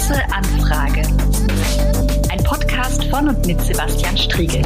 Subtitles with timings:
[0.00, 1.02] Große Anfrage.
[2.30, 4.62] Ein Podcast von und mit Sebastian Striegel.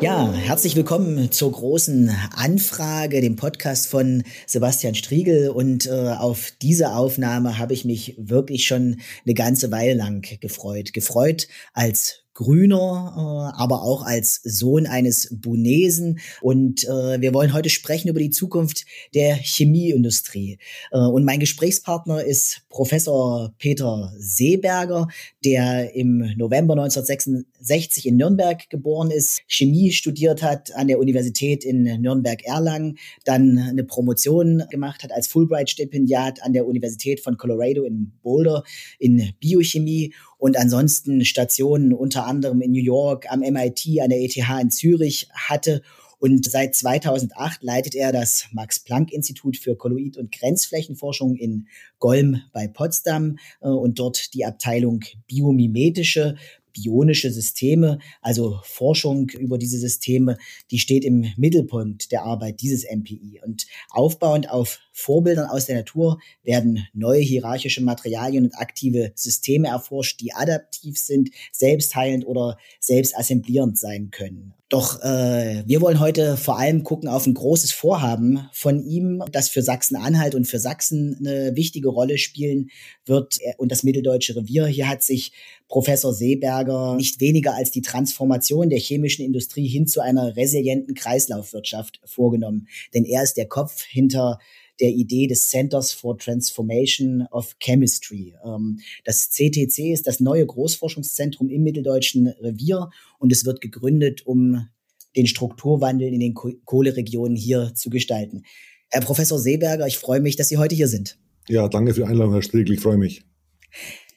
[0.00, 5.50] Ja, herzlich willkommen zur großen Anfrage, dem Podcast von Sebastian Striegel.
[5.50, 10.92] Und äh, auf diese Aufnahme habe ich mich wirklich schon eine ganze Weile lang gefreut.
[10.92, 16.20] Gefreut als Grüner, äh, aber auch als Sohn eines Bunesen.
[16.40, 20.58] Und äh, wir wollen heute sprechen über die Zukunft der Chemieindustrie.
[20.90, 25.08] Äh, und mein Gesprächspartner ist Professor Peter Seeberger,
[25.44, 31.82] der im November 1966 in Nürnberg geboren ist, Chemie studiert hat an der Universität in
[31.82, 38.62] Nürnberg-Erlangen, dann eine Promotion gemacht hat als Fulbright-Stipendiat an der Universität von Colorado in Boulder
[38.98, 44.36] in Biochemie und ansonsten Stationen unter anderem in New York, am MIT, an der ETH
[44.36, 45.82] in Zürich hatte.
[46.18, 51.66] Und seit 2008 leitet er das Max-Planck-Institut für Kolloid- und Grenzflächenforschung in
[51.98, 56.36] Golm bei Potsdam äh, und dort die Abteilung biomimetische
[56.72, 60.36] bionische Systeme, also Forschung über diese Systeme,
[60.70, 63.40] die steht im Mittelpunkt der Arbeit dieses MPI.
[63.44, 70.20] Und aufbauend auf Vorbildern aus der Natur werden neue hierarchische Materialien und aktive Systeme erforscht,
[70.20, 74.54] die adaptiv sind, selbstheilend oder selbstassemblierend sein können.
[74.70, 79.48] Doch äh, wir wollen heute vor allem gucken auf ein großes Vorhaben von ihm, das
[79.48, 82.70] für Sachsen-Anhalt und für Sachsen eine wichtige Rolle spielen
[83.04, 84.68] wird und das Mitteldeutsche Revier.
[84.68, 85.32] Hier hat sich
[85.66, 92.00] Professor Seeberger nicht weniger als die Transformation der chemischen Industrie hin zu einer resilienten Kreislaufwirtschaft
[92.04, 92.68] vorgenommen.
[92.94, 94.38] Denn er ist der Kopf hinter
[94.80, 98.34] der Idee des Centers for Transformation of Chemistry.
[98.44, 104.68] Ähm, das CTC ist das neue Großforschungszentrum im Mitteldeutschen Revier und es wird gegründet, um
[105.16, 108.42] den Strukturwandel in den Kohleregionen hier zu gestalten.
[108.90, 111.18] Herr Professor Seeberger, ich freue mich, dass Sie heute hier sind.
[111.48, 112.74] Ja, danke für die Einladung, Herr Striegel.
[112.74, 113.22] Ich freue mich.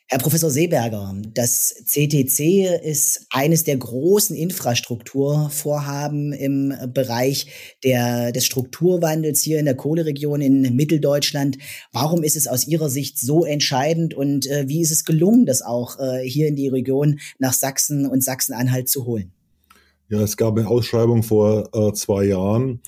[0.07, 7.47] Herr Professor Seeberger, das CTC ist eines der großen Infrastrukturvorhaben im Bereich
[7.83, 11.57] der, des Strukturwandels hier in der Kohleregion in Mitteldeutschland.
[11.93, 15.61] Warum ist es aus Ihrer Sicht so entscheidend und äh, wie ist es gelungen, das
[15.61, 19.31] auch äh, hier in die Region nach Sachsen und Sachsen-Anhalt zu holen?
[20.09, 22.81] Ja, es gab eine Ausschreibung vor äh, zwei Jahren,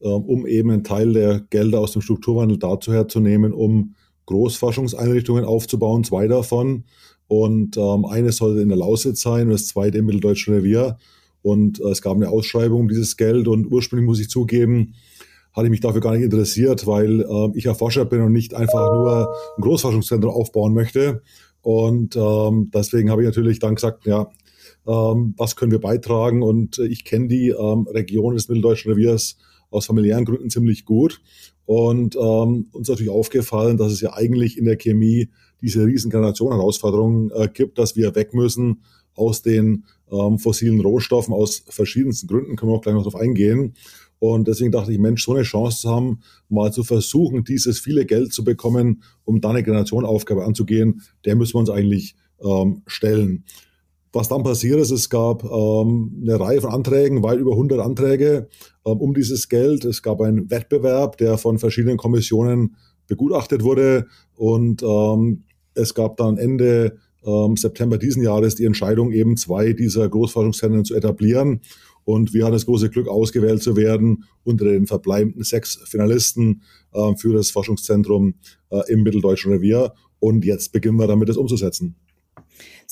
[0.00, 3.94] äh, um eben einen Teil der Gelder aus dem Strukturwandel dazu herzunehmen, um
[4.26, 6.84] Großforschungseinrichtungen aufzubauen, zwei davon.
[7.28, 10.98] Und ähm, eine sollte in der Lausitz sein und das zweite im Mitteldeutschen Revier.
[11.40, 14.94] Und äh, es gab eine Ausschreibung um dieses Geld und ursprünglich muss ich zugeben,
[15.52, 18.54] hatte ich mich dafür gar nicht interessiert, weil äh, ich ja Forscher bin und nicht
[18.54, 21.22] einfach nur ein Großforschungszentrum aufbauen möchte.
[21.62, 24.28] Und ähm, deswegen habe ich natürlich dann gesagt, ja,
[24.86, 26.42] ähm, was können wir beitragen?
[26.42, 29.36] Und äh, ich kenne die ähm, Region des Mitteldeutschen Reviers
[29.72, 31.20] aus familiären Gründen ziemlich gut
[31.64, 37.30] und ähm, uns natürlich aufgefallen, dass es ja eigentlich in der Chemie diese riesen Generation-Herausforderung
[37.30, 38.82] äh, gibt, dass wir weg müssen
[39.14, 43.74] aus den ähm, fossilen Rohstoffen aus verschiedensten Gründen, können wir auch gleich noch darauf eingehen.
[44.18, 48.06] Und deswegen dachte ich, Mensch, so eine Chance zu haben, mal zu versuchen, dieses viele
[48.06, 53.44] Geld zu bekommen, um dann eine Generationenaufgabe anzugehen, der müssen wir uns eigentlich ähm, stellen.
[54.12, 58.48] Was dann passiert ist, es gab ähm, eine Reihe von Anträgen, weit über 100 Anträge
[58.84, 59.86] ähm, um dieses Geld.
[59.86, 64.06] Es gab einen Wettbewerb, der von verschiedenen Kommissionen begutachtet wurde
[64.36, 70.08] und ähm, es gab dann Ende ähm, September diesen Jahres die Entscheidung, eben zwei dieser
[70.08, 71.60] Großforschungszentren zu etablieren.
[72.04, 76.62] Und wir hatten das große Glück, ausgewählt zu werden unter den verbleibenden sechs Finalisten
[76.92, 78.34] äh, für das Forschungszentrum
[78.70, 79.94] äh, im Mitteldeutschen Revier.
[80.18, 81.96] Und jetzt beginnen wir damit, das umzusetzen.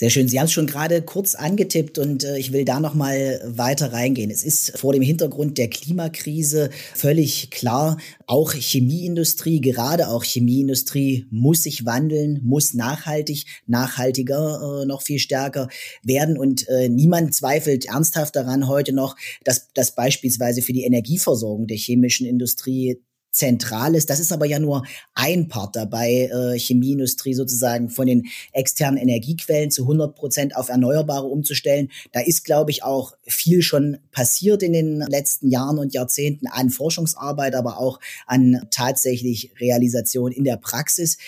[0.00, 0.28] Sehr schön.
[0.28, 3.92] Sie haben es schon gerade kurz angetippt und äh, ich will da noch mal weiter
[3.92, 4.30] reingehen.
[4.30, 11.64] Es ist vor dem Hintergrund der Klimakrise völlig klar, auch Chemieindustrie, gerade auch Chemieindustrie muss
[11.64, 15.68] sich wandeln, muss nachhaltig, nachhaltiger äh, noch viel stärker
[16.02, 21.66] werden und äh, niemand zweifelt ernsthaft daran heute noch, dass das beispielsweise für die Energieversorgung
[21.66, 24.10] der chemischen Industrie zentral ist.
[24.10, 24.84] Das ist aber ja nur
[25.14, 31.26] ein Part dabei, äh, Chemieindustrie sozusagen von den externen Energiequellen zu 100 Prozent auf Erneuerbare
[31.26, 31.90] umzustellen.
[32.12, 36.70] Da ist, glaube ich, auch viel schon passiert in den letzten Jahren und Jahrzehnten an
[36.70, 41.18] Forschungsarbeit, aber auch an tatsächlich Realisation in der Praxis.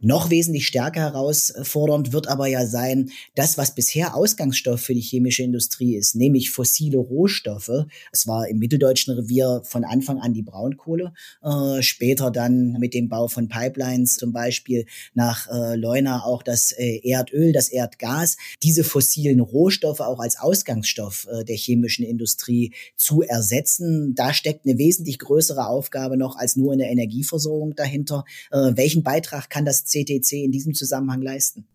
[0.00, 5.42] Noch wesentlich stärker herausfordernd wird aber ja sein, das, was bisher Ausgangsstoff für die chemische
[5.42, 7.86] Industrie ist, nämlich fossile Rohstoffe.
[8.12, 11.12] Es war im mitteldeutschen Revier von Anfang an die Braunkohle,
[11.42, 16.70] äh, später dann mit dem Bau von Pipelines zum Beispiel nach äh, Leuna auch das
[16.72, 18.36] äh, Erdöl, das Erdgas.
[18.62, 24.78] Diese fossilen Rohstoffe auch als Ausgangsstoff äh, der chemischen Industrie zu ersetzen, da steckt eine
[24.78, 28.24] wesentlich größere Aufgabe noch als nur eine Energieversorgung dahinter.
[28.52, 31.66] Äh, welchen Beitrag kann das CTC in diesem Zusammenhang leisten?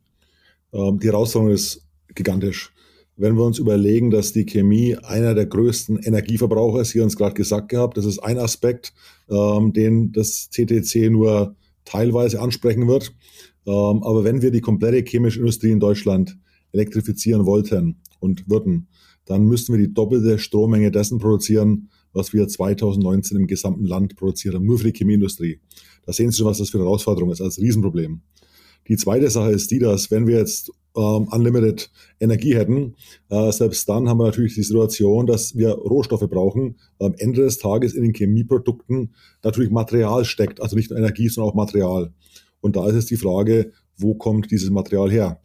[0.72, 1.82] Ähm, die Herausforderung ist
[2.16, 2.72] gigantisch.
[3.16, 7.36] Wenn wir uns überlegen, dass die Chemie einer der größten Energieverbraucher ist, hier uns gerade
[7.36, 8.94] gesagt gehabt, das ist ein Aspekt,
[9.30, 11.56] ähm, den das CTC nur
[11.86, 13.14] teilweise ansprechen wird.
[13.66, 16.38] Ähm, aber wenn wir die komplette chemische Industrie in Deutschland
[16.72, 18.88] elektrifizieren wollten und würden,
[19.26, 24.56] dann müssten wir die doppelte Strommenge dessen produzieren, was wir 2019 im gesamten Land produziert
[24.56, 25.60] haben, nur für die Chemieindustrie.
[26.06, 28.22] Da sehen Sie schon, was das für eine Herausforderung ist, als Riesenproblem.
[28.88, 31.90] Die zweite Sache ist die, dass wenn wir jetzt ähm, unlimited
[32.20, 32.96] Energie hätten,
[33.30, 36.78] äh, selbst dann haben wir natürlich die Situation, dass wir Rohstoffe brauchen.
[37.00, 41.52] Am Ende des Tages in den Chemieprodukten natürlich Material steckt, also nicht nur Energie, sondern
[41.52, 42.14] auch Material.
[42.60, 45.42] Und da ist jetzt die Frage, wo kommt dieses Material her?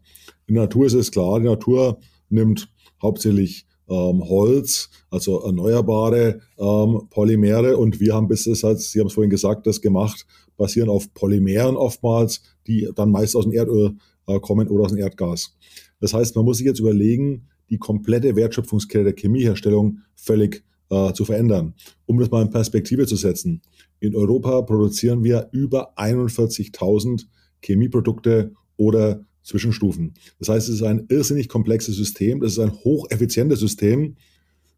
[0.46, 2.68] In der Natur ist es klar, die Natur nimmt
[3.00, 7.76] hauptsächlich ähm, Holz, also erneuerbare ähm, Polymere.
[7.76, 10.26] Und wir haben bis jetzt, Sie haben es vorhin gesagt, das gemacht,
[10.56, 13.96] basieren auf Polymeren oftmals, die dann meist aus dem Erdöl
[14.26, 15.56] äh, kommen oder aus dem Erdgas.
[16.00, 21.24] Das heißt, man muss sich jetzt überlegen, die komplette Wertschöpfungskette der Chemieherstellung völlig äh, zu
[21.24, 21.74] verändern.
[22.06, 23.62] Um das mal in Perspektive zu setzen.
[24.00, 27.26] In Europa produzieren wir über 41.000
[27.62, 30.14] Chemieprodukte oder Zwischenstufen.
[30.38, 34.16] Das heißt, es ist ein irrsinnig komplexes System, das ist ein hocheffizientes System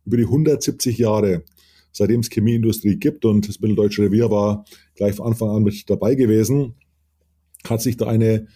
[0.04, 1.42] über die 170 Jahre,
[1.92, 4.64] seitdem es Chemieindustrie gibt und das Mitteldeutsche Revier war
[4.94, 6.74] gleich von Anfang an mit dabei gewesen,
[7.68, 8.46] hat sich da eine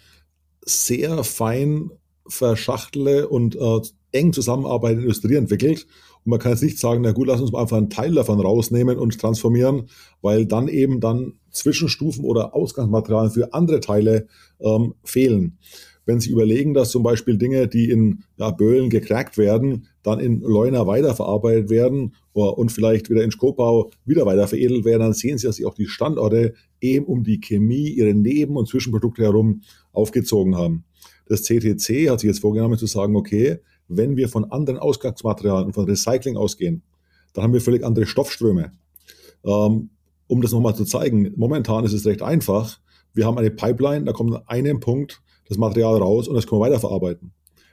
[0.65, 1.91] sehr fein
[2.27, 3.81] verschachtele und äh,
[4.13, 5.87] eng zusammenarbeitende Industrie entwickelt.
[6.25, 8.41] Und man kann jetzt nicht sagen, na gut, lass uns mal einfach einen Teil davon
[8.41, 9.89] rausnehmen und transformieren,
[10.23, 14.29] weil dann eben dann Zwischenstufen oder Ausgangsmaterialien für andere Teile
[14.61, 15.59] ähm, fehlen
[16.07, 20.41] wenn Sie überlegen, dass zum Beispiel Dinge, die in ja, Böhlen gecrackt werden, dann in
[20.41, 25.47] Leuna weiterverarbeitet werden und vielleicht wieder in Skopau wieder weiter veredelt werden, dann sehen Sie,
[25.47, 29.63] dass sich auch die Standorte eben um die Chemie, ihre Neben- und Zwischenprodukte herum
[29.93, 30.85] aufgezogen haben.
[31.27, 35.85] Das CTC hat sich jetzt vorgenommen zu sagen, okay, wenn wir von anderen Ausgangsmaterialien von
[35.87, 36.83] Recycling ausgehen,
[37.33, 38.73] dann haben wir völlig andere Stoffströme.
[39.45, 39.91] Ähm,
[40.27, 42.81] um das nochmal zu zeigen, momentan ist es recht einfach.
[43.13, 46.61] Wir haben eine Pipeline, da kommt an einem Punkt das Material raus und das können
[46.61, 47.33] wir weiterverarbeiten.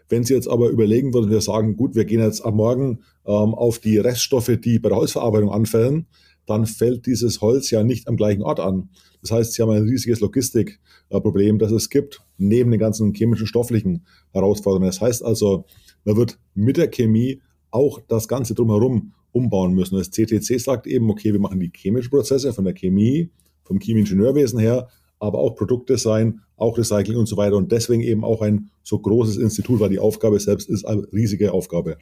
[0.10, 3.54] Wenn Sie jetzt aber überlegen würden, wir sagen, gut, wir gehen jetzt ab morgen ähm,
[3.54, 6.08] auf die Reststoffe, die bei der Holzverarbeitung anfällen,
[6.46, 8.90] dann fällt dieses Holz ja nicht am gleichen Ort an.
[9.22, 14.06] Das heißt, Sie haben ein riesiges Logistikproblem, das es gibt, neben den ganzen chemischen, stofflichen
[14.32, 14.88] Herausforderungen.
[14.88, 15.66] Das heißt also,
[16.04, 19.98] man wird mit der Chemie auch das Ganze drumherum umbauen müssen.
[19.98, 23.30] Das CTC sagt eben, okay, wir machen die chemischen Prozesse von der Chemie,
[23.64, 24.90] vom Chemieingenieurwesen her,
[25.22, 27.56] aber auch Produktdesign, auch Recycling und so weiter.
[27.56, 31.54] Und deswegen eben auch ein so großes Institut, weil die Aufgabe selbst ist eine riesige
[31.54, 31.98] Aufgabe.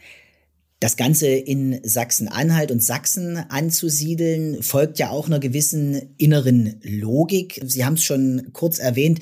[0.80, 7.60] Das Ganze in Sachsen-Anhalt und Sachsen anzusiedeln, folgt ja auch einer gewissen inneren Logik.
[7.66, 9.20] Sie haben es schon kurz erwähnt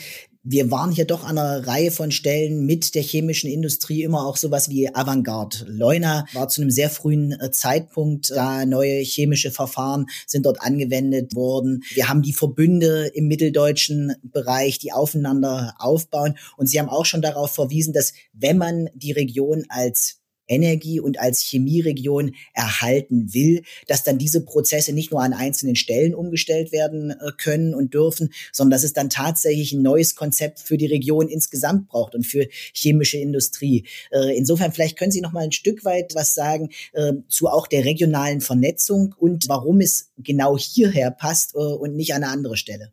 [0.50, 4.38] wir waren hier doch an einer Reihe von Stellen mit der chemischen Industrie immer auch
[4.38, 5.66] sowas wie Avantgarde.
[5.68, 11.36] Leuna war zu einem sehr frühen äh, Zeitpunkt da neue chemische Verfahren sind dort angewendet
[11.36, 11.84] worden.
[11.94, 16.38] Wir haben die Verbünde im mitteldeutschen Bereich, die aufeinander aufbauen.
[16.56, 21.20] Und Sie haben auch schon darauf verwiesen, dass wenn man die Region als Energie und
[21.20, 27.12] als Chemieregion erhalten will, dass dann diese Prozesse nicht nur an einzelnen Stellen umgestellt werden
[27.12, 31.28] äh, können und dürfen, sondern dass es dann tatsächlich ein neues Konzept für die Region
[31.28, 33.86] insgesamt braucht und für chemische Industrie.
[34.12, 37.68] Äh, insofern vielleicht können Sie noch mal ein Stück weit was sagen äh, zu auch
[37.68, 42.92] der regionalen Vernetzung und warum es genau hierher passt und nicht an eine andere Stelle.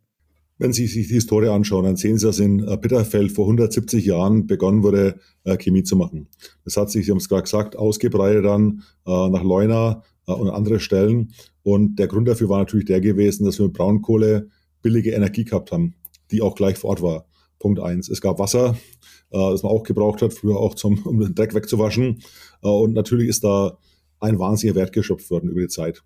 [0.56, 4.04] Wenn Sie sich die Historie anschauen, dann sehen Sie, dass in äh, Bitterfeld vor 170
[4.04, 6.28] Jahren begonnen wurde, äh, Chemie zu machen.
[6.64, 10.80] Das hat sich, Sie haben es gerade gesagt, ausgebreitet dann äh, nach Leuna und andere
[10.80, 11.32] Stellen.
[11.62, 14.48] Und der Grund dafür war natürlich der gewesen, dass wir mit Braunkohle
[14.80, 15.96] billige Energie gehabt haben,
[16.30, 17.26] die auch gleich vor Ort war.
[17.58, 18.08] Punkt eins.
[18.08, 18.74] Es gab Wasser,
[19.30, 22.22] das man auch gebraucht hat, früher auch zum, um den Dreck wegzuwaschen.
[22.62, 23.76] Und natürlich ist da
[24.18, 26.02] ein wahnsinniger Wert geschöpft worden über die Zeit.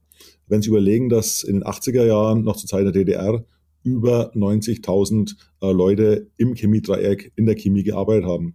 [0.49, 3.45] Wenn Sie überlegen, dass in den 80er Jahren, noch zur Zeit der DDR,
[3.82, 8.54] über 90.000 äh, Leute im Chemiedreieck in der Chemie gearbeitet haben.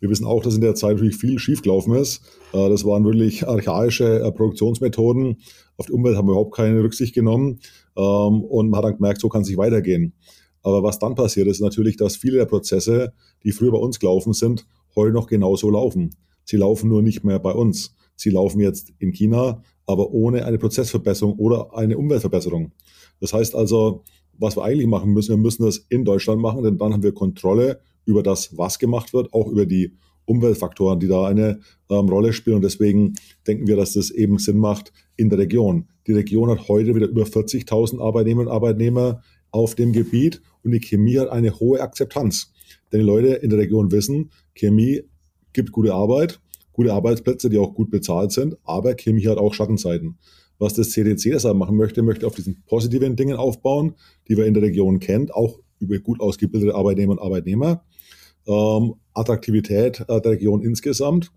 [0.00, 2.22] Wir wissen auch, dass in der Zeit natürlich viel schiefgelaufen ist.
[2.52, 5.38] Äh, das waren wirklich archaische äh, Produktionsmethoden.
[5.76, 7.60] Auf die Umwelt haben wir überhaupt keine Rücksicht genommen.
[7.96, 10.14] Ähm, und man hat dann gemerkt, so kann es nicht weitergehen.
[10.62, 13.12] Aber was dann passiert, ist natürlich, dass viele der Prozesse,
[13.42, 16.14] die früher bei uns gelaufen sind, heute noch genauso laufen.
[16.44, 17.94] Sie laufen nur nicht mehr bei uns.
[18.16, 22.72] Sie laufen jetzt in China, aber ohne eine Prozessverbesserung oder eine Umweltverbesserung.
[23.20, 24.02] Das heißt also,
[24.38, 27.12] was wir eigentlich machen müssen, wir müssen das in Deutschland machen, denn dann haben wir
[27.12, 29.92] Kontrolle über das, was gemacht wird, auch über die
[30.24, 32.56] Umweltfaktoren, die da eine ähm, Rolle spielen.
[32.56, 33.14] Und deswegen
[33.46, 35.88] denken wir, dass das eben Sinn macht in der Region.
[36.06, 40.80] Die Region hat heute wieder über 40.000 Arbeitnehmerinnen und Arbeitnehmer auf dem Gebiet und die
[40.80, 42.52] Chemie hat eine hohe Akzeptanz.
[42.92, 45.02] Denn die Leute in der Region wissen, Chemie
[45.52, 46.40] gibt gute Arbeit,
[46.72, 50.18] gute Arbeitsplätze, die auch gut bezahlt sind, aber Chemie hat auch Schattenzeiten.
[50.58, 53.94] Was das CDC deshalb machen möchte, möchte auf diesen positiven Dingen aufbauen,
[54.28, 57.84] die wir in der Region kennt, auch über gut ausgebildete Arbeitnehmer und Arbeitnehmer,
[58.46, 61.30] ähm, Attraktivität äh, der Region insgesamt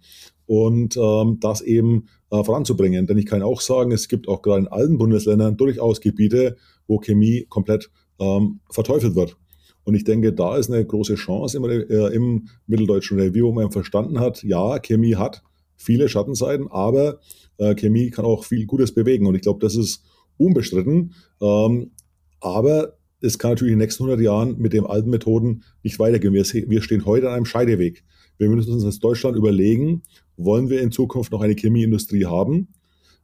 [0.48, 3.06] und ähm, das eben äh, voranzubringen.
[3.06, 7.00] Denn ich kann auch sagen, es gibt auch gerade in allen Bundesländern durchaus Gebiete, wo
[7.00, 9.38] Chemie komplett ähm, verteufelt wird.
[9.84, 13.72] Und ich denke, da ist eine große Chance im, äh, im Mitteldeutschen Review, wo man
[13.72, 15.44] verstanden hat, ja, Chemie hat
[15.82, 17.20] viele Schattenseiten, aber
[17.58, 19.26] äh, Chemie kann auch viel Gutes bewegen.
[19.26, 20.04] Und ich glaube, das ist
[20.38, 21.14] unbestritten.
[21.42, 21.92] Ähm,
[22.40, 26.34] aber es kann natürlich in den nächsten 100 Jahren mit den alten Methoden nicht weitergehen.
[26.34, 28.04] Wir, wir stehen heute an einem Scheideweg.
[28.38, 30.02] Wir müssen uns als Deutschland überlegen,
[30.36, 32.70] wollen wir in Zukunft noch eine Chemieindustrie haben?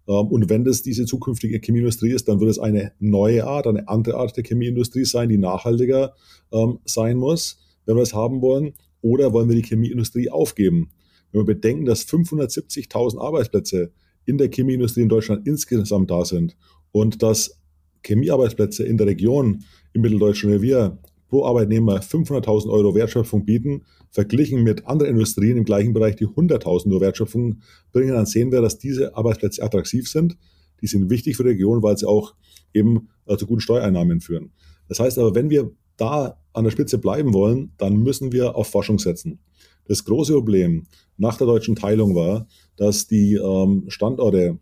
[0.07, 3.87] Ähm, und wenn das diese zukünftige Chemieindustrie ist, dann wird es eine neue Art, eine
[3.87, 6.13] andere Art der Chemieindustrie sein, die nachhaltiger
[6.51, 8.73] ähm, sein muss, wenn wir es haben wollen.
[9.01, 10.91] Oder wollen wir die Chemieindustrie aufgeben?
[11.31, 13.91] Wenn wir bedenken, dass 570.000 Arbeitsplätze
[14.25, 16.55] in der Chemieindustrie in Deutschland insgesamt da sind
[16.91, 17.59] und dass
[18.03, 20.97] Chemiearbeitsplätze in der Region im Mitteldeutschen Revier
[21.29, 26.89] pro Arbeitnehmer 500.000 Euro Wertschöpfung bieten, verglichen mit anderen Industrien im gleichen Bereich, die 100.000
[26.91, 30.37] Euro Wertschöpfung bringen, dann sehen wir, dass diese Arbeitsplätze attraktiv sind.
[30.81, 32.35] Die sind wichtig für die Region, weil sie auch
[32.73, 34.51] eben äh, zu guten Steuereinnahmen führen.
[34.87, 38.67] Das heißt aber, wenn wir da an der Spitze bleiben wollen, dann müssen wir auf
[38.67, 39.39] Forschung setzen.
[39.87, 40.85] Das große Problem
[41.17, 44.59] nach der deutschen Teilung war, dass die ähm, Standorte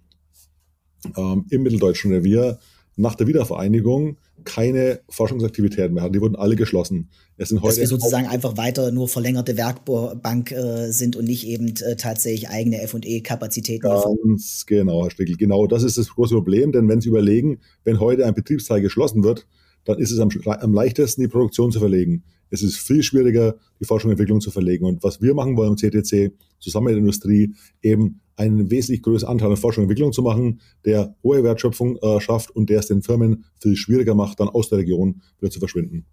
[1.18, 2.60] ähm, im Mitteldeutschen Revier
[2.98, 6.14] nach der Wiedervereinigung keine Forschungsaktivitäten mehr hatten.
[6.14, 7.10] Die wurden alle geschlossen.
[7.38, 11.48] Es sind heute Dass wir sozusagen einfach weiter nur verlängerte Werkbank äh, sind und nicht
[11.48, 13.82] eben äh, tatsächlich eigene F&E-Kapazitäten.
[13.82, 15.36] Ganz genau, Herr Stickel.
[15.36, 19.24] Genau, das ist das große Problem, denn wenn Sie überlegen, wenn heute ein Betriebsteil geschlossen
[19.24, 19.48] wird,
[19.84, 22.24] dann ist es am, am leichtesten, die Produktion zu verlegen.
[22.50, 24.86] Es ist viel schwieriger, die Forschung und Entwicklung zu verlegen.
[24.86, 29.32] Und was wir machen wollen im CTC, zusammen mit der Industrie, eben einen wesentlich größeren
[29.32, 32.88] Anteil an Forschung und Entwicklung zu machen, der hohe Wertschöpfung äh, schafft und der es
[32.88, 36.06] den Firmen viel schwieriger macht, dann aus der Region wieder zu verschwinden.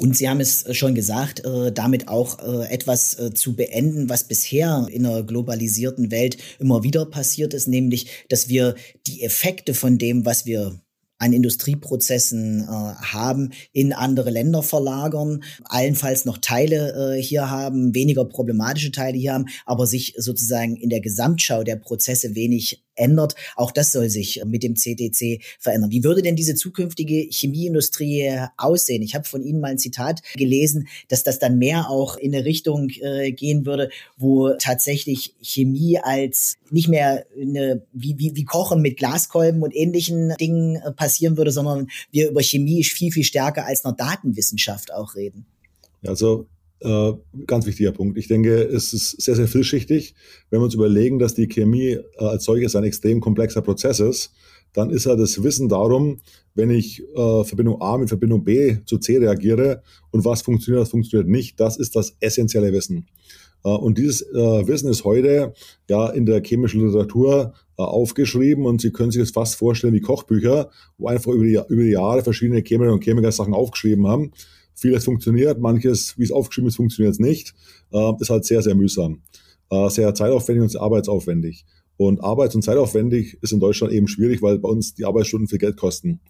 [0.00, 4.24] Und Sie haben es schon gesagt, äh, damit auch äh, etwas äh, zu beenden, was
[4.24, 8.76] bisher in einer globalisierten Welt immer wieder passiert ist, nämlich, dass wir
[9.06, 10.80] die Effekte von dem, was wir
[11.20, 18.24] an Industrieprozessen äh, haben, in andere Länder verlagern, allenfalls noch Teile äh, hier haben, weniger
[18.24, 23.34] problematische Teile hier haben, aber sich sozusagen in der Gesamtschau der Prozesse wenig ändert.
[23.56, 25.90] Auch das soll sich mit dem CTC verändern.
[25.90, 29.02] Wie würde denn diese zukünftige Chemieindustrie aussehen?
[29.02, 32.44] Ich habe von Ihnen mal ein Zitat gelesen, dass das dann mehr auch in eine
[32.44, 38.82] Richtung äh, gehen würde, wo tatsächlich Chemie als nicht mehr eine, wie, wie, wie Kochen
[38.82, 43.66] mit Glaskolben und ähnlichen Dingen äh, passieren würde, sondern wir über Chemie viel, viel stärker
[43.66, 45.46] als einer Datenwissenschaft auch reden.
[46.06, 46.46] Also
[46.80, 47.12] äh,
[47.46, 48.18] ganz wichtiger Punkt.
[48.18, 50.14] Ich denke, es ist sehr, sehr vielschichtig.
[50.48, 54.32] Wenn wir uns überlegen, dass die Chemie äh, als solches ein extrem komplexer Prozess ist,
[54.72, 56.20] dann ist ja das Wissen darum,
[56.54, 60.90] wenn ich äh, Verbindung A mit Verbindung B zu C reagiere und was funktioniert, was
[60.90, 63.06] funktioniert nicht, das ist das essentielle Wissen.
[63.64, 65.52] Äh, und dieses äh, Wissen ist heute
[65.88, 70.68] ja in der chemischen Literatur aufgeschrieben und Sie können sich das fast vorstellen wie Kochbücher,
[70.98, 74.32] wo einfach über die, über die Jahre verschiedene Chemiker und Chemiker Sachen aufgeschrieben haben
[74.80, 77.54] Vieles funktioniert, manches, wie es aufgeschrieben ist, funktioniert es nicht.
[77.92, 79.20] Äh, ist halt sehr, sehr mühsam.
[79.68, 81.66] Äh, sehr zeitaufwendig und sehr arbeitsaufwendig.
[81.98, 85.58] Und arbeits- und zeitaufwendig ist in Deutschland eben schwierig, weil bei uns die Arbeitsstunden viel
[85.58, 86.20] Geld kosten.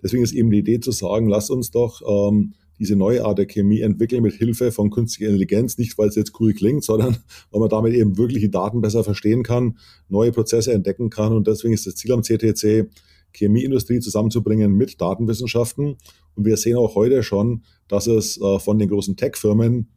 [0.00, 3.46] Deswegen ist eben die Idee zu sagen, lasst uns doch ähm, diese neue Art der
[3.46, 7.16] Chemie entwickeln mit Hilfe von künstlicher Intelligenz, nicht weil es jetzt cool klingt, sondern
[7.50, 11.32] weil man damit eben wirklich die Daten besser verstehen kann, neue Prozesse entdecken kann.
[11.32, 12.88] Und deswegen ist das Ziel am CTC,
[13.36, 15.96] Chemieindustrie zusammenzubringen mit Datenwissenschaften.
[16.34, 19.88] Und wir sehen auch heute schon, dass es äh, von den großen Tech-Firmen,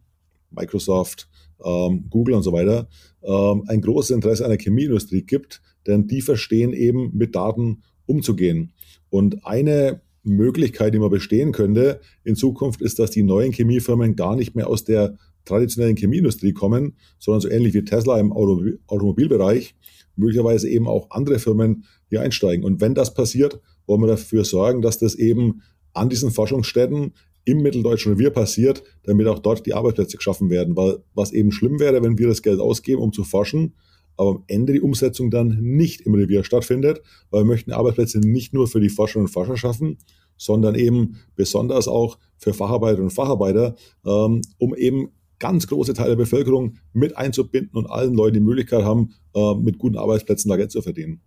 [0.52, 1.30] Microsoft,
[1.64, 2.88] ähm, Google und so weiter,
[3.24, 8.74] ähm, ein großes Interesse an der Chemieindustrie gibt, denn die verstehen eben mit Daten umzugehen.
[9.10, 14.36] Und eine Möglichkeit, die man bestehen könnte in Zukunft, ist, dass die neuen Chemiefirmen gar
[14.36, 15.18] nicht mehr aus der
[15.50, 19.76] traditionellen Chemieindustrie kommen, sondern so ähnlich wie Tesla im Automobilbereich,
[20.16, 22.64] möglicherweise eben auch andere Firmen hier einsteigen.
[22.64, 25.62] Und wenn das passiert, wollen wir dafür sorgen, dass das eben
[25.94, 27.14] an diesen Forschungsstätten
[27.46, 30.76] im Mitteldeutschen Revier passiert, damit auch dort die Arbeitsplätze geschaffen werden.
[30.78, 33.74] Weil was eben schlimm wäre, wenn wir das Geld ausgeben, um zu forschen,
[34.18, 37.02] aber am Ende die Umsetzung dann nicht im Revier stattfindet,
[37.32, 39.98] weil wir möchten Arbeitsplätze nicht nur für die Forscherinnen und Forscher schaffen,
[40.36, 43.76] sondern eben besonders auch für Facharbeiterinnen und Facharbeiter,
[44.06, 48.84] ähm, um eben ganz große Teile der Bevölkerung mit einzubinden und allen Leuten die Möglichkeit
[48.84, 51.22] haben, äh, mit guten Arbeitsplätzen da Geld zu verdienen.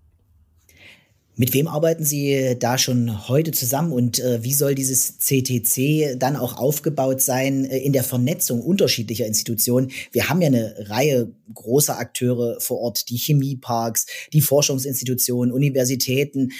[1.35, 6.37] Mit wem arbeiten Sie da schon heute zusammen und äh, wie soll dieses CTC dann
[6.37, 9.90] auch aufgebaut sein äh, in der Vernetzung unterschiedlicher Institutionen?
[10.12, 16.52] Wir haben ja eine Reihe großer Akteure vor Ort, die Chemieparks, die Forschungsinstitutionen, Universitäten,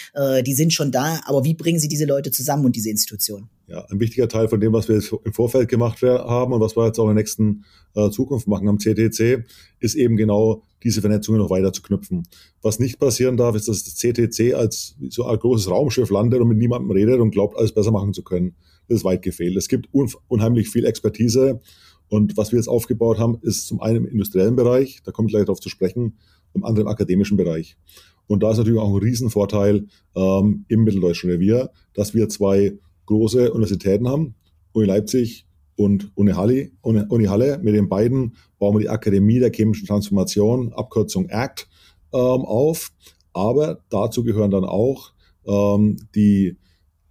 [0.45, 3.49] die sind schon da, aber wie bringen Sie diese Leute zusammen und diese Institutionen?
[3.73, 6.85] Ja, ein wichtiger Teil von dem, was wir im Vorfeld gemacht haben und was wir
[6.85, 7.65] jetzt auch in der nächsten
[7.95, 9.47] äh, Zukunft machen am CTC,
[9.81, 12.25] ist eben genau diese Vernetzungen noch weiter zu knüpfen.
[12.61, 16.49] Was nicht passieren darf, ist, dass das CTC als so ein großes Raumschiff landet und
[16.49, 18.57] mit niemandem redet und glaubt, alles besser machen zu können.
[18.89, 19.57] Das ist weit gefehlt.
[19.57, 19.89] Es gibt
[20.29, 21.63] unheimlich viel Expertise
[22.09, 25.33] und was wir jetzt aufgebaut haben, ist zum einen im industriellen Bereich, da komme ich
[25.33, 26.19] gleich darauf zu sprechen,
[26.53, 27.79] zum anderen im akademischen Bereich.
[28.27, 33.53] Und da ist natürlich auch ein Riesenvorteil ähm, im Mitteldeutschen Revier, dass wir zwei große
[33.53, 34.35] Universitäten haben,
[34.73, 37.59] Uni Leipzig und Uni Halle, Uni, Uni Halle.
[37.63, 41.69] Mit den beiden bauen wir die Akademie der chemischen Transformation, Abkürzung ACT,
[42.13, 42.93] ähm, auf.
[43.33, 45.13] Aber dazu gehören dann auch
[45.47, 46.57] ähm, die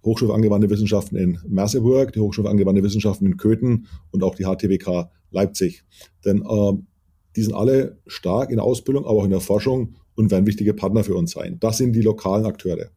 [0.04, 4.34] Hochschule für angewandte Wissenschaften in Merseburg, die Hochschule für angewandte Wissenschaften in Köthen und auch
[4.34, 5.84] die HTWK Leipzig.
[6.24, 6.86] Denn ähm,
[7.36, 10.74] die sind alle stark in der Ausbildung, aber auch in der Forschung und werden wichtige
[10.74, 11.56] Partner für uns sein.
[11.60, 12.90] Das sind die lokalen Akteure.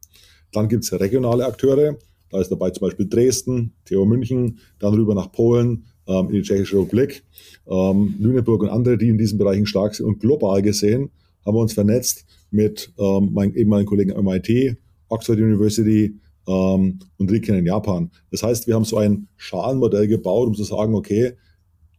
[0.52, 1.96] Dann gibt es regionale Akteure,
[2.30, 6.42] da ist dabei zum Beispiel Dresden, TU München, dann rüber nach Polen, ähm, in die
[6.42, 7.24] Tschechische Republik,
[7.68, 10.06] ähm, Lüneburg und andere, die in diesen Bereichen stark sind.
[10.06, 11.10] Und global gesehen
[11.44, 14.76] haben wir uns vernetzt mit ähm, meinen ehemaligen Kollegen MIT,
[15.08, 18.10] Oxford University ähm, und Riken in Japan.
[18.30, 21.34] Das heißt, wir haben so ein Schalenmodell gebaut, um zu sagen, okay,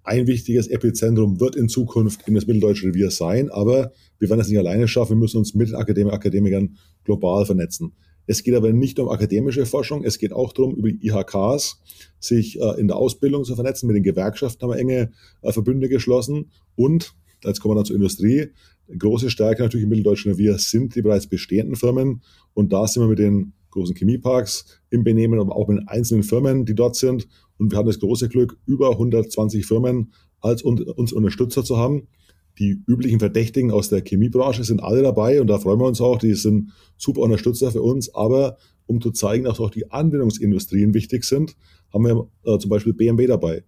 [0.04, 4.48] ein wichtiges Epizentrum wird in Zukunft in das Mitteldeutsche Revier sein, aber wir werden das
[4.48, 5.18] nicht alleine schaffen.
[5.18, 7.92] Wir müssen uns mit Akademikern global vernetzen.
[8.28, 11.82] Es geht aber nicht um akademische Forschung, es geht auch darum, über IHKs
[12.20, 13.88] sich äh, in der Ausbildung zu vernetzen.
[13.88, 16.52] Mit den Gewerkschaften haben wir enge äh, Verbünde geschlossen.
[16.76, 18.50] Und, jetzt kommen wir dann zur Industrie,
[18.96, 22.22] große Stärke natürlich im Mitteldeutschen Revier sind die bereits bestehenden Firmen.
[22.54, 26.24] Und da sind wir mit den großen Chemieparks im Benehmen, aber auch mit den einzelnen
[26.24, 27.28] Firmen, die dort sind.
[27.58, 30.12] Und wir haben das große Glück, über 120 Firmen
[30.42, 32.08] als uns Unterstützer zu haben
[32.60, 36.18] die üblichen Verdächtigen aus der Chemiebranche sind alle dabei und da freuen wir uns auch.
[36.18, 38.14] Die sind super Unterstützer für uns.
[38.14, 41.56] Aber um zu zeigen, dass auch die Anwendungsindustrien wichtig sind,
[41.94, 43.64] haben wir äh, zum Beispiel BMW dabei.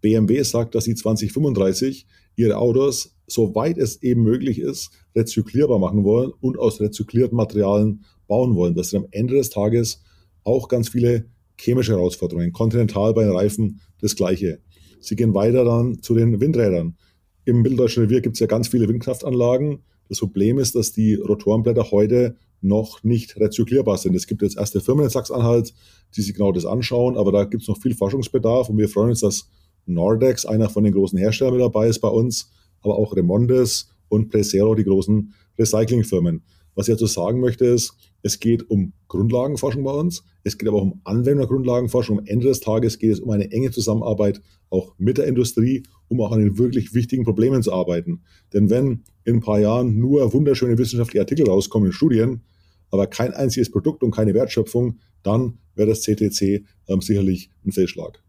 [0.00, 6.32] BMW sagt, dass sie 2035 ihre Autos, soweit es eben möglich ist, rezyklierbar machen wollen
[6.40, 8.74] und aus rezyklierten Materialien bauen wollen.
[8.74, 10.02] Das sind am Ende des Tages
[10.42, 11.26] auch ganz viele
[11.58, 12.52] chemische Herausforderungen.
[12.52, 14.60] Continental bei den Reifen das Gleiche.
[15.00, 16.96] Sie gehen weiter dann zu den Windrädern.
[17.44, 19.80] Im Mitteldeutschen Revier gibt es ja ganz viele Windkraftanlagen.
[20.08, 24.14] Das Problem ist, dass die Rotorenblätter heute noch nicht rezyklierbar sind.
[24.14, 25.74] Es gibt jetzt erste Firmen in Sachsen-Anhalt,
[26.16, 29.10] die sich genau das anschauen, aber da gibt es noch viel Forschungsbedarf und wir freuen
[29.10, 29.50] uns, dass
[29.86, 34.30] Nordex, einer von den großen Herstellern mit dabei ist bei uns, aber auch Remondes und
[34.30, 36.42] Presero, die großen Recyclingfirmen.
[36.74, 40.78] Was ich dazu sagen möchte ist, es geht um Grundlagenforschung bei uns, es geht aber
[40.78, 42.18] auch um Anwendergrundlagenforschung.
[42.18, 46.20] Am Ende des Tages geht es um eine enge Zusammenarbeit auch mit der Industrie, um
[46.20, 48.22] auch an den wirklich wichtigen Problemen zu arbeiten.
[48.52, 52.42] Denn wenn in ein paar Jahren nur wunderschöne wissenschaftliche Artikel rauskommen in Studien,
[52.90, 58.23] aber kein einziges Produkt und keine Wertschöpfung, dann wäre das CTC ähm, sicherlich ein Fehlschlag.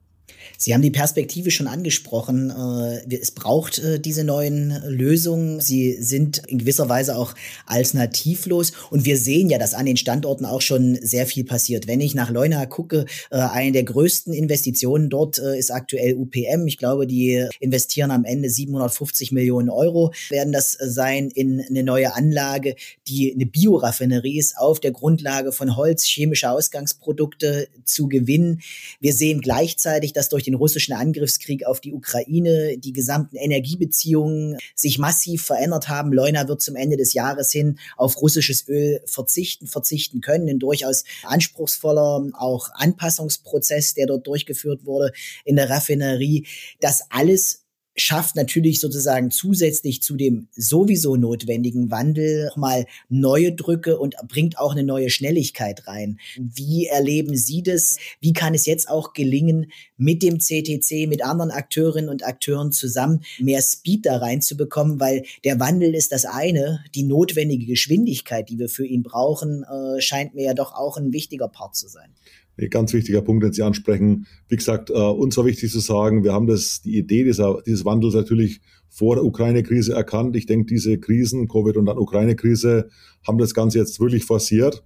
[0.57, 2.49] Sie haben die Perspektive schon angesprochen.
[2.49, 5.59] Äh, es braucht äh, diese neuen Lösungen.
[5.59, 7.35] Sie sind in gewisser Weise auch
[7.65, 8.71] alternativlos.
[8.89, 11.87] Und wir sehen ja, dass an den Standorten auch schon sehr viel passiert.
[11.87, 16.67] Wenn ich nach Leuna gucke, äh, eine der größten Investitionen dort ist aktuell UPM.
[16.67, 22.13] Ich glaube, die investieren am Ende 750 Millionen Euro, werden das sein in eine neue
[22.13, 22.75] Anlage,
[23.07, 28.61] die eine Bioraffinerie ist, auf der Grundlage von Holz chemische Ausgangsprodukte zu gewinnen.
[28.99, 34.97] Wir sehen gleichzeitig, dass durch den russischen Angriffskrieg auf die Ukraine die gesamten Energiebeziehungen sich
[34.97, 36.13] massiv verändert haben.
[36.13, 40.49] Leuna wird zum Ende des Jahres hin auf russisches Öl verzichten, verzichten können.
[40.49, 45.11] Ein durchaus anspruchsvoller auch Anpassungsprozess, der dort durchgeführt wurde
[45.43, 46.47] in der Raffinerie.
[46.79, 47.64] Das alles
[47.95, 54.73] schafft natürlich sozusagen zusätzlich zu dem sowieso notwendigen Wandel mal neue Drücke und bringt auch
[54.73, 56.19] eine neue Schnelligkeit rein.
[56.37, 57.97] Wie erleben Sie das?
[58.19, 63.23] Wie kann es jetzt auch gelingen, mit dem CTC, mit anderen Akteurinnen und Akteuren zusammen
[63.39, 64.99] mehr Speed da reinzubekommen?
[64.99, 70.01] Weil der Wandel ist das eine, die notwendige Geschwindigkeit, die wir für ihn brauchen, äh,
[70.01, 72.13] scheint mir ja doch auch ein wichtiger Part zu sein.
[72.57, 74.27] Ein ganz wichtiger Punkt, den Sie ansprechen.
[74.47, 77.85] Wie gesagt, äh, uns war wichtig zu sagen, wir haben das, die Idee dieser, dieses
[77.85, 80.35] Wandels natürlich vor der Ukraine-Krise erkannt.
[80.35, 82.89] Ich denke, diese Krisen, Covid und dann Ukraine-Krise,
[83.27, 84.83] haben das Ganze jetzt wirklich forciert.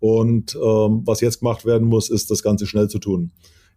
[0.00, 3.30] Und ähm, was jetzt gemacht werden muss, ist, das Ganze schnell zu tun.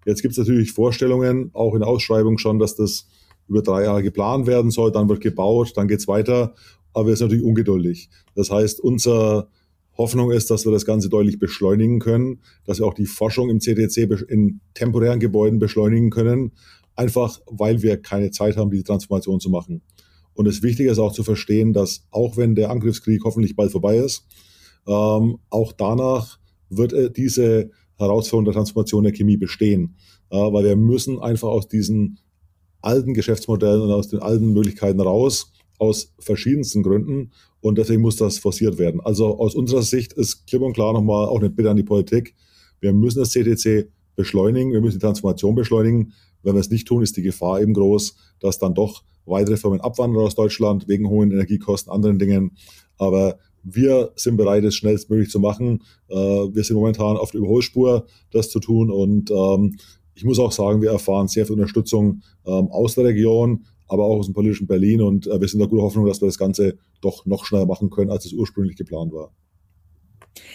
[0.05, 3.07] Jetzt gibt es natürlich Vorstellungen, auch in Ausschreibung schon, dass das
[3.47, 6.53] über drei Jahre geplant werden soll, dann wird gebaut, dann geht's weiter.
[6.93, 8.09] Aber wir sind natürlich ungeduldig.
[8.35, 9.49] Das heißt, unser
[9.97, 13.59] Hoffnung ist, dass wir das Ganze deutlich beschleunigen können, dass wir auch die Forschung im
[13.59, 16.51] CTC in temporären Gebäuden beschleunigen können,
[16.95, 19.81] einfach weil wir keine Zeit haben, diese Transformation zu machen.
[20.33, 23.97] Und das Wichtige ist auch zu verstehen, dass auch wenn der Angriffskrieg hoffentlich bald vorbei
[23.97, 24.27] ist,
[24.87, 26.37] ähm, auch danach
[26.69, 29.95] wird äh, diese Herausforderung der Transformation der Chemie bestehen,
[30.29, 32.19] äh, weil wir müssen einfach aus diesen
[32.81, 37.31] alten Geschäftsmodellen und aus den alten Möglichkeiten raus, aus verschiedensten Gründen.
[37.61, 39.01] Und deswegen muss das forciert werden.
[39.01, 42.35] Also aus unserer Sicht ist klipp und klar nochmal auch eine Bitte an die Politik.
[42.79, 46.13] Wir müssen das CTC beschleunigen, wir müssen die Transformation beschleunigen.
[46.43, 49.81] Wenn wir es nicht tun, ist die Gefahr eben groß, dass dann doch weitere Firmen
[49.81, 52.51] abwandern aus Deutschland wegen hohen Energiekosten, anderen Dingen.
[52.97, 55.83] Aber wir sind bereit, es schnellstmöglich zu machen.
[56.07, 58.89] Äh, wir sind momentan auf der Überholspur, das zu tun.
[58.89, 59.77] Und ähm,
[60.15, 64.19] ich muss auch sagen, wir erfahren sehr viel Unterstützung ähm, aus der Region, aber auch
[64.19, 65.01] aus dem politischen Berlin.
[65.01, 67.89] Und äh, wir sind der gute Hoffnung, dass wir das Ganze doch noch schneller machen
[67.89, 69.31] können, als es ursprünglich geplant war.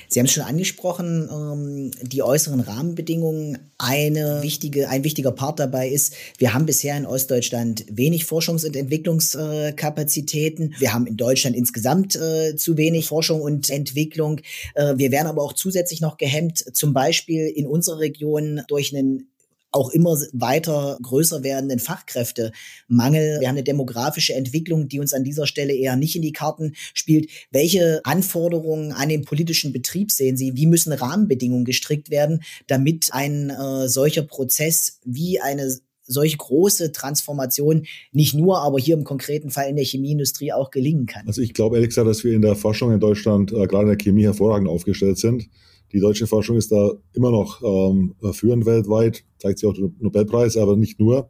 [0.09, 3.71] Sie haben es schon angesprochen, ähm, die äußeren Rahmenbedingungen.
[3.79, 8.77] Eine wichtige, ein wichtiger Part dabei ist, wir haben bisher in Ostdeutschland wenig Forschungs- und
[8.77, 10.75] Entwicklungskapazitäten.
[10.79, 14.40] Wir haben in Deutschland insgesamt äh, zu wenig Forschung und Entwicklung.
[14.75, 19.32] Äh, wir werden aber auch zusätzlich noch gehemmt, zum Beispiel in unserer Region durch einen
[19.72, 23.40] auch immer weiter größer werdenden Fachkräftemangel.
[23.40, 26.74] Wir haben eine demografische Entwicklung, die uns an dieser Stelle eher nicht in die Karten
[26.94, 27.30] spielt.
[27.50, 30.56] Welche Anforderungen an den politischen Betrieb sehen Sie?
[30.56, 37.87] Wie müssen Rahmenbedingungen gestrickt werden, damit ein äh, solcher Prozess wie eine solche große Transformation
[38.12, 41.26] nicht nur, aber hier im konkreten Fall in der Chemieindustrie auch gelingen kann?
[41.26, 43.96] Also ich glaube gesagt, dass wir in der Forschung in Deutschland, äh, gerade in der
[43.96, 45.48] Chemie, hervorragend aufgestellt sind.
[45.92, 50.57] Die deutsche Forschung ist da immer noch ähm, führend weltweit, zeigt sich auch der Nobelpreis,
[50.57, 51.28] aber nicht nur.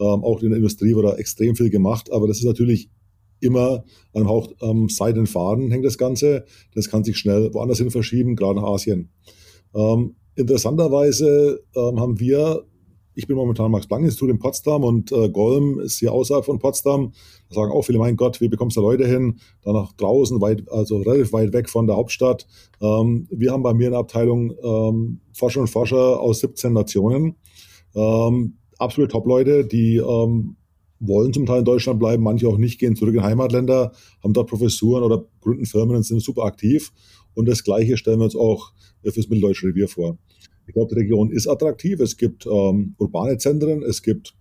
[0.00, 2.88] Ähm, auch in der Industrie wird da extrem viel gemacht, aber das ist natürlich
[3.40, 6.44] immer an einem Hauch ähm, seidenen Faden hängt das Ganze.
[6.74, 9.10] Das kann sich schnell woanders hin verschieben, gerade nach Asien.
[9.74, 12.64] Ähm, interessanterweise ähm, haben wir
[13.18, 17.12] ich bin momentan Max-Planck-Institut in Potsdam und äh, Golm ist hier außerhalb von Potsdam.
[17.48, 19.40] Da sagen auch viele, mein Gott, wie bekommst du Leute hin?
[19.62, 22.46] Da nach draußen, weit, also relativ weit weg von der Hauptstadt.
[22.80, 27.34] Ähm, wir haben bei mir in der Abteilung ähm, Forscher und Forscher aus 17 Nationen.
[27.96, 30.54] Ähm, absolute Top-Leute, die ähm,
[31.00, 33.90] wollen zum Teil in Deutschland bleiben, manche auch nicht, gehen zurück in Heimatländer,
[34.22, 36.92] haben dort Professuren oder gründen Firmen und sind super aktiv.
[37.34, 40.18] Und das Gleiche stellen wir uns auch fürs Mitteldeutsche Revier vor.
[40.68, 41.98] Ich glaube, die Region ist attraktiv.
[42.00, 44.34] Es gibt ähm, urbane Zentren, es gibt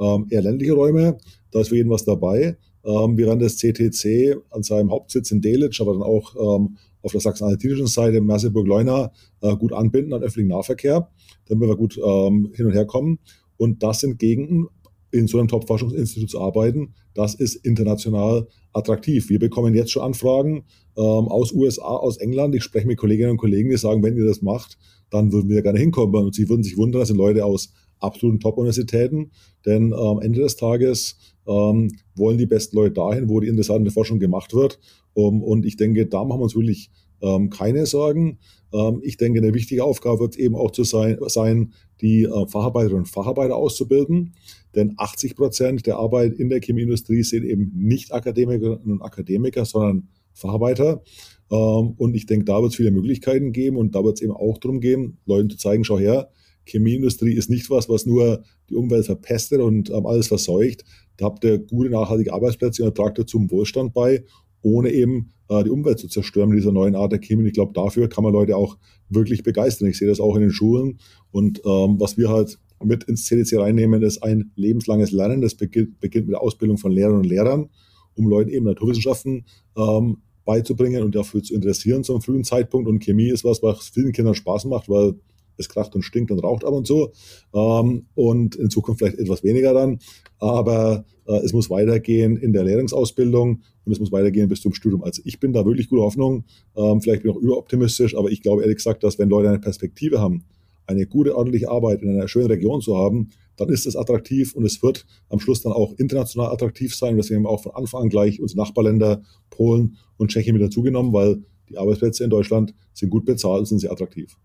[0.00, 1.18] ähm, eher ländliche Räume.
[1.50, 2.56] Da ist für jeden was dabei.
[2.84, 7.12] Ähm, wir werden das CTC an seinem Hauptsitz in Delitzsch, aber dann auch ähm, auf
[7.12, 9.12] der sachsen-anhaltinischen Seite Merseburg-Leuna
[9.42, 11.10] äh, gut anbinden an öffentlichen Nahverkehr,
[11.46, 13.18] damit wir gut ähm, hin und her kommen.
[13.58, 14.68] Und das sind Gegenden,
[15.10, 19.30] in so einem Top-Forschungsinstitut zu arbeiten, das ist international attraktiv.
[19.30, 20.64] Wir bekommen jetzt schon Anfragen
[20.96, 22.54] ähm, aus USA, aus England.
[22.54, 24.76] Ich spreche mit Kolleginnen und Kollegen, die sagen, wenn ihr das macht,
[25.10, 26.24] dann würden wir gerne hinkommen.
[26.24, 29.30] Und sie würden sich wundern, das sind Leute aus absoluten Top-Universitäten,
[29.64, 31.16] denn am Ende des Tages
[31.46, 34.78] ähm, wollen die besten Leute dahin, wo die interessante Forschung gemacht wird.
[35.14, 36.90] Um, und ich denke, da machen wir uns wirklich
[37.22, 38.38] ähm, keine Sorgen.
[38.72, 43.04] Ähm, ich denke, eine wichtige Aufgabe wird eben auch zu sein, sein die äh, Facharbeiterinnen
[43.04, 44.34] und Facharbeiter auszubilden.
[44.74, 50.08] Denn 80 Prozent der Arbeit in der Chemieindustrie sind eben nicht Akademikerinnen und Akademiker, sondern
[50.34, 51.02] Facharbeiter.
[51.50, 54.32] Ähm, und ich denke, da wird es viele Möglichkeiten geben und da wird es eben
[54.32, 56.30] auch darum gehen, Leuten zu zeigen, schau her,
[56.66, 60.84] Chemieindustrie ist nicht was, was nur die Umwelt verpestet und ähm, alles verseucht.
[61.16, 64.24] Da habt ihr gute, nachhaltige Arbeitsplätze und tragt dazu zum Wohlstand bei,
[64.62, 67.42] ohne eben äh, die Umwelt zu zerstören mit dieser neuen Art der Chemie.
[67.42, 68.76] Und ich glaube, dafür kann man Leute auch
[69.08, 69.88] wirklich begeistern.
[69.88, 70.98] Ich sehe das auch in den Schulen.
[71.30, 75.40] Und ähm, was wir halt mit ins CDC reinnehmen, ist ein lebenslanges Lernen.
[75.40, 77.70] Das beginnt, beginnt mit der Ausbildung von Lehrern und Lehrern,
[78.14, 82.88] um Leuten eben Naturwissenschaften ähm, beizubringen und dafür zu interessieren zum frühen Zeitpunkt.
[82.88, 85.16] Und Chemie ist was, was vielen Kindern Spaß macht, weil
[85.58, 87.12] es kracht und stinkt und raucht ab und so.
[87.54, 89.98] Ähm, und in Zukunft vielleicht etwas weniger dann.
[90.38, 95.02] Aber äh, es muss weitergehen in der Lehrungsausbildung und es muss weitergehen bis zum Studium.
[95.02, 96.44] Also ich bin da wirklich gute Hoffnung.
[96.76, 99.58] Ähm, vielleicht bin ich auch überoptimistisch, aber ich glaube ehrlich gesagt, dass wenn Leute eine
[99.58, 100.44] Perspektive haben,
[100.86, 104.64] eine gute, ordentliche Arbeit in einer schönen Region zu haben, dann ist es attraktiv und
[104.64, 107.16] es wird am Schluss dann auch international attraktiv sein.
[107.16, 111.12] Deswegen haben wir auch von Anfang an gleich unsere Nachbarländer Polen und Tschechien mit dazugenommen,
[111.12, 114.36] weil die Arbeitsplätze in Deutschland sind gut bezahlt und sind sehr attraktiv.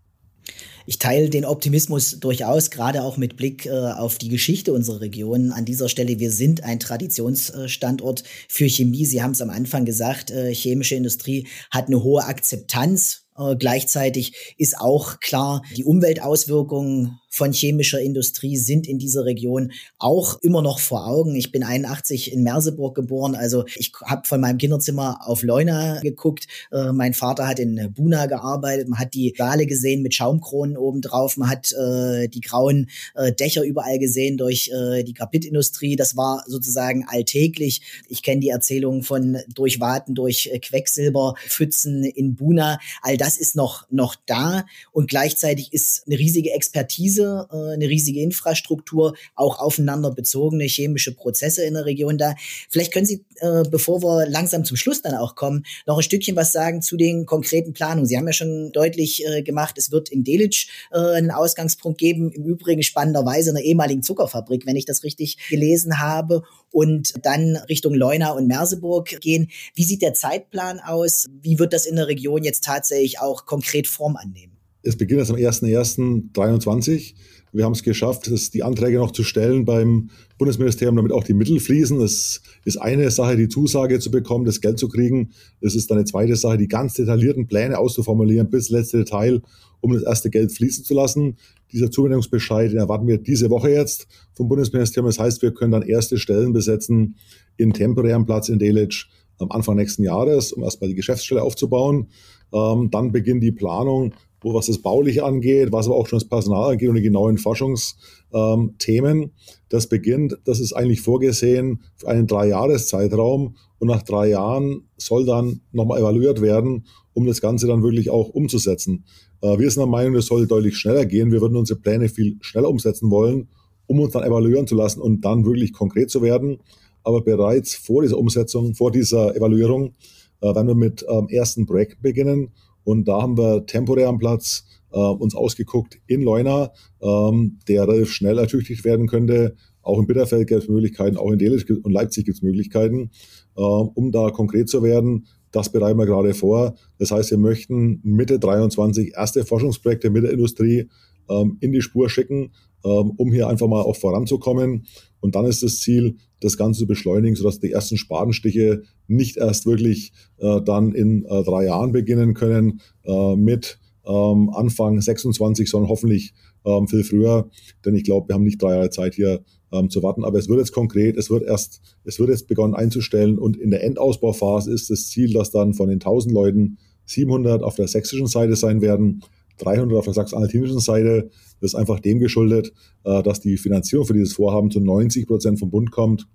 [0.86, 5.52] Ich teile den Optimismus durchaus, gerade auch mit Blick äh, auf die Geschichte unserer Region.
[5.52, 9.04] An dieser Stelle, wir sind ein Traditionsstandort für Chemie.
[9.04, 14.54] Sie haben es am Anfang gesagt, äh, chemische Industrie hat eine hohe Akzeptanz äh, gleichzeitig
[14.58, 20.78] ist auch klar, die Umweltauswirkungen von chemischer Industrie sind in dieser Region auch immer noch
[20.78, 21.34] vor Augen.
[21.34, 26.46] Ich bin 81 in Merseburg geboren, also ich habe von meinem Kinderzimmer auf Leuna geguckt.
[26.70, 31.38] Äh, mein Vater hat in Buna gearbeitet, man hat die Wale gesehen mit Schaumkronen obendrauf,
[31.38, 35.96] man hat äh, die grauen äh, Dächer überall gesehen durch äh, die Grapitindustrie.
[35.96, 37.80] Das war sozusagen alltäglich.
[38.08, 42.78] Ich kenne die Erzählungen von Durchwaten durch äh, Quecksilberpfützen in Buna.
[43.00, 48.20] All das ist noch, noch da und gleichzeitig ist eine riesige Expertise, äh, eine riesige
[48.20, 52.34] Infrastruktur, auch aufeinander bezogene chemische Prozesse in der Region da.
[52.68, 56.36] Vielleicht können Sie, äh, bevor wir langsam zum Schluss dann auch kommen, noch ein Stückchen
[56.36, 58.06] was sagen zu den konkreten Planungen.
[58.06, 62.44] Sie haben ja schon deutlich äh, gemacht, es wird in Delitzsch einen Ausgangspunkt geben, im
[62.44, 67.94] Übrigen spannenderweise in einer ehemaligen Zuckerfabrik, wenn ich das richtig gelesen habe, und dann Richtung
[67.94, 69.50] Leuna und Merseburg gehen.
[69.74, 71.26] Wie sieht der Zeitplan aus?
[71.40, 74.51] Wie wird das in der Region jetzt tatsächlich auch konkret Form annehmen?
[74.82, 77.14] Es beginnt erst am 01.01.2023.
[77.52, 81.60] Wir haben es geschafft, die Anträge noch zu stellen beim Bundesministerium, damit auch die Mittel
[81.60, 82.00] fließen.
[82.00, 85.32] Es ist eine Sache, die Zusage zu bekommen, das Geld zu kriegen.
[85.60, 89.42] Es ist eine zweite Sache, die ganz detaillierten Pläne auszuformulieren, bis letzte Detail,
[89.80, 91.36] um das erste Geld fließen zu lassen.
[91.70, 95.08] Dieser Zuwendungsbescheid, den erwarten wir diese Woche jetzt vom Bundesministerium.
[95.08, 97.16] Das heißt, wir können dann erste Stellen besetzen
[97.56, 102.08] in temporären Platz in Delitzsch am Anfang nächsten Jahres, um erstmal die Geschäftsstelle aufzubauen.
[102.52, 106.28] Ähm, dann beginnt die Planung, wo was das Bauliche angeht, was aber auch schon das
[106.28, 109.22] Personal angeht und die genauen Forschungsthemen.
[109.22, 109.30] Ähm,
[109.68, 115.60] das beginnt, das ist eigentlich vorgesehen für einen Drei-Jahres-Zeitraum und nach drei Jahren soll dann
[115.72, 119.04] nochmal evaluiert werden, um das Ganze dann wirklich auch umzusetzen.
[119.40, 121.32] Äh, wir sind der Meinung, das soll deutlich schneller gehen.
[121.32, 123.48] Wir würden unsere Pläne viel schneller umsetzen wollen,
[123.86, 126.58] um uns dann evaluieren zu lassen und dann wirklich konkret zu werden.
[127.02, 129.94] Aber bereits vor dieser Umsetzung, vor dieser Evaluierung,
[130.40, 132.50] äh, werden wir mit ähm, ersten Projekten beginnen.
[132.84, 138.38] Und da haben wir temporären Platz äh, uns ausgeguckt in Leuna, ähm, der relativ schnell
[138.38, 139.56] ertüchtigt werden könnte.
[139.82, 143.10] Auch in Bitterfeld gibt es Möglichkeiten, auch in Delitzsch und Leipzig gibt es Möglichkeiten,
[143.56, 145.26] äh, um da konkret zu werden.
[145.50, 146.76] Das bereiten wir gerade vor.
[146.98, 150.88] Das heißt, wir möchten Mitte 23 erste Forschungsprojekte mit der Industrie
[151.28, 152.52] ähm, in die Spur schicken,
[152.88, 154.86] um hier einfach mal auch voranzukommen.
[155.20, 159.66] Und dann ist das Ziel, das Ganze zu beschleunigen, sodass die ersten Spatenstiche nicht erst
[159.66, 165.88] wirklich äh, dann in äh, drei Jahren beginnen können äh, mit ähm, Anfang 26, sondern
[165.88, 167.48] hoffentlich ähm, viel früher.
[167.84, 169.42] Denn ich glaube, wir haben nicht drei Jahre Zeit hier
[169.72, 170.24] ähm, zu warten.
[170.24, 173.70] Aber es wird jetzt konkret, es wird erst, es wird jetzt begonnen einzustellen und in
[173.70, 178.26] der Endausbauphase ist das Ziel, dass dann von den 1000 Leuten 700 auf der sächsischen
[178.26, 179.22] Seite sein werden
[179.64, 181.30] 300 auf der sachsen-anhaltinischen Seite.
[181.60, 182.72] Das ist einfach dem geschuldet,
[183.04, 186.26] äh, dass die Finanzierung für dieses Vorhaben zu 90 Prozent vom Bund kommt,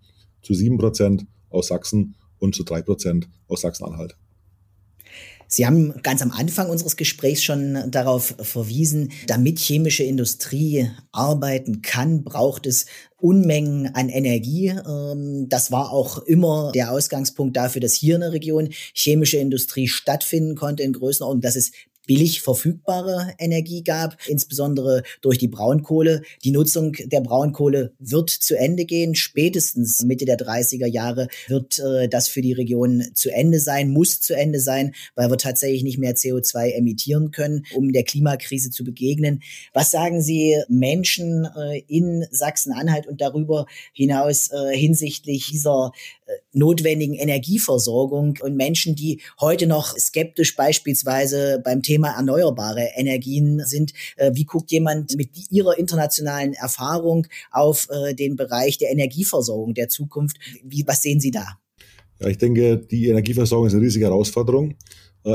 [0.42, 4.16] zu 7 Prozent aus Sachsen und zu 3 Prozent aus Sachsen-Anhalt.
[5.50, 12.24] Sie haben ganz am Anfang unseres Gesprächs schon darauf verwiesen, damit chemische Industrie arbeiten kann,
[12.26, 12.86] braucht es
[13.20, 14.68] Unmengen an Energie.
[14.68, 19.88] Ähm, das war auch immer der Ausgangspunkt dafür, dass hier in der Region chemische Industrie
[19.88, 21.72] stattfinden konnte in Größenordnung, dass es
[22.08, 26.24] billig verfügbare Energie gab, insbesondere durch die Braunkohle.
[26.44, 29.14] Die Nutzung der Braunkohle wird zu Ende gehen.
[29.14, 34.20] Spätestens Mitte der 30er Jahre wird äh, das für die Region zu Ende sein, muss
[34.22, 38.84] zu Ende sein, weil wir tatsächlich nicht mehr CO2 emittieren können, um der Klimakrise zu
[38.84, 39.44] begegnen.
[39.74, 45.92] Was sagen Sie Menschen äh, in Sachsen-Anhalt und darüber hinaus äh, hinsichtlich dieser
[46.54, 53.94] notwendigen Energieversorgung und Menschen, die heute noch skeptisch beispielsweise beim Thema erneuerbare Energien sind.
[54.16, 59.90] Äh, wie guckt jemand mit ihrer internationalen Erfahrung auf äh, den Bereich der Energieversorgung der
[59.90, 60.38] Zukunft?
[60.64, 61.60] Wie, was sehen Sie da?
[62.20, 64.76] Ja, ich denke, die Energieversorgung ist eine riesige Herausforderung.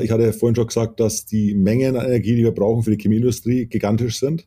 [0.01, 3.03] Ich hatte vorhin schon gesagt, dass die Mengen an Energie, die wir brauchen für die
[3.03, 4.47] Chemieindustrie, gigantisch sind.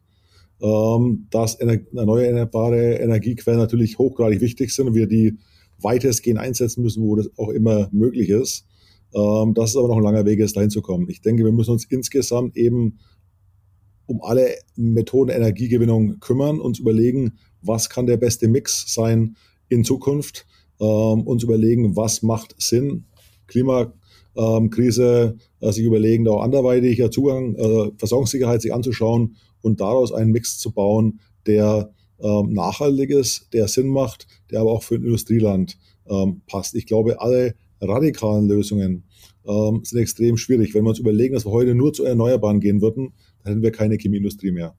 [0.62, 5.38] Ähm, dass erneuerbare Energiequellen natürlich hochgradig wichtig sind und wir die
[5.80, 8.66] weitestgehend einsetzen müssen, wo das auch immer möglich ist.
[9.14, 11.10] Ähm, das ist aber noch ein langer Weg, jetzt dahin zu kommen.
[11.10, 13.00] Ich denke, wir müssen uns insgesamt eben
[14.08, 19.36] um alle Methoden Energiegewinnung kümmern, uns überlegen, was kann der beste Mix sein
[19.70, 20.46] in Zukunft,
[20.80, 23.06] ähm, uns überlegen, was macht Sinn,
[23.48, 30.60] Klimakrise, äh, sich überlegen, auch anderweitiger Zugang, äh, Versorgungssicherheit sich anzuschauen und daraus einen Mix
[30.60, 35.78] zu bauen, der ähm, nachhaltig ist, der Sinn macht, der aber auch für ein Industrieland
[36.08, 36.76] ähm, passt.
[36.76, 39.04] Ich glaube, alle radikalen Lösungen
[39.46, 40.74] ähm, sind extrem schwierig.
[40.74, 43.72] Wenn wir uns überlegen, dass wir heute nur zu Erneuerbaren gehen würden, dann hätten wir
[43.72, 44.76] keine Chemieindustrie mehr.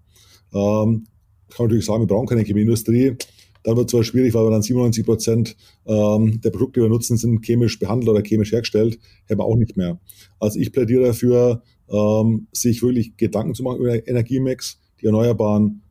[0.53, 1.07] Ähm,
[1.49, 3.17] kann man natürlich sagen, wir brauchen keine Chemieindustrie.
[3.63, 6.89] Dann wird es zwar schwierig, weil wir dann 97 Prozent ähm, der Produkte, die wir
[6.89, 9.99] nutzen, sind chemisch behandelt oder chemisch hergestellt, haben wir auch nicht mehr.
[10.39, 15.83] Also ich plädiere dafür, ähm, sich wirklich Gedanken zu machen über Energiemix, die Erneuerbaren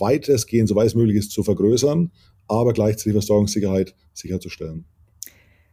[0.00, 2.10] weitestgehend, soweit es möglich ist, zu vergrößern,
[2.48, 4.84] aber gleichzeitig Versorgungssicherheit sicherzustellen.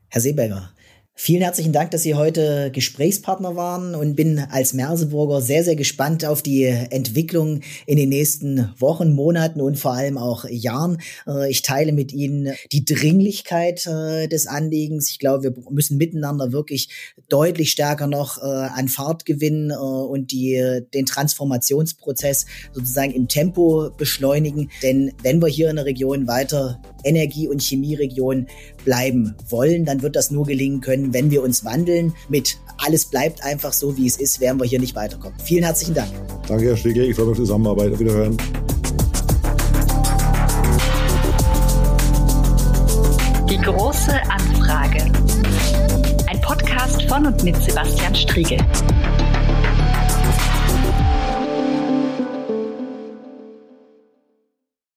[0.10, 0.72] Herr Seeberger,
[1.14, 6.26] Vielen herzlichen Dank, dass Sie heute Gesprächspartner waren und bin als Merseburger sehr, sehr gespannt
[6.26, 11.00] auf die Entwicklung in den nächsten Wochen, Monaten und vor allem auch Jahren.
[11.28, 15.10] Äh, ich teile mit Ihnen die Dringlichkeit äh, des Anliegens.
[15.10, 16.90] Ich glaube, wir müssen miteinander wirklich
[17.28, 24.72] deutlich stärker noch äh, an Fahrt gewinnen und die, den Transformationsprozess sozusagen im Tempo beschleunigen.
[24.82, 28.48] Denn wenn wir hier in der Region weiter Energie- und Chemieregion
[28.84, 32.14] bleiben wollen, dann wird das nur gelingen können, wenn wir uns wandeln.
[32.30, 35.38] Mit alles bleibt einfach so, wie es ist, werden wir hier nicht weiterkommen.
[35.44, 36.12] Vielen herzlichen Dank.
[36.48, 37.10] Danke, Herr Stiegel.
[37.10, 37.94] Ich freue mich auf die Zusammenarbeit.
[37.94, 38.38] Auf Wiederhören.
[43.50, 45.04] Die große Anfrage.
[46.28, 48.58] Ein Podcast von und mit Sebastian Striegel.